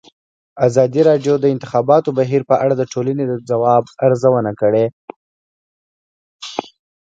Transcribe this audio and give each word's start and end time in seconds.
ازادي 0.67 1.01
راډیو 1.09 1.33
د 1.39 1.41
د 1.43 1.45
انتخاباتو 1.55 2.09
بهیر 2.19 2.41
په 2.49 2.55
اړه 2.63 2.73
د 2.77 2.83
ټولنې 2.93 3.23
د 3.27 3.33
ځواب 3.49 3.83
ارزونه 4.05 4.51
کړې. 4.61 4.85